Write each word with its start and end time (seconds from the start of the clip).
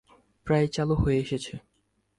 প্রায় 0.47 0.67
চালু 0.67 0.95
হয়ে 0.95 1.17
এসেছে। 1.17 1.53